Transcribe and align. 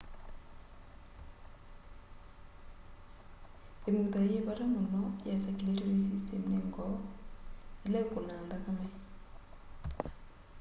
imutha 3.87 4.21
yi 4.29 4.37
vata 4.47 4.65
muno 4.73 5.01
ya 5.27 5.35
circulatory 5.41 6.01
system 6.09 6.41
ni 6.51 6.59
ngoo 6.67 6.95
ila 7.85 7.99
ikunaa 8.05 8.43
nthakame 8.45 8.87